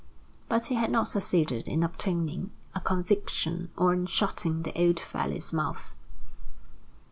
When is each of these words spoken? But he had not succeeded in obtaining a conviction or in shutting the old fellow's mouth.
But 0.49 0.65
he 0.65 0.73
had 0.73 0.89
not 0.89 1.07
succeeded 1.09 1.67
in 1.67 1.83
obtaining 1.83 2.49
a 2.73 2.79
conviction 2.79 3.69
or 3.77 3.93
in 3.93 4.07
shutting 4.07 4.63
the 4.63 4.73
old 4.73 4.99
fellow's 4.99 5.53
mouth. 5.53 5.95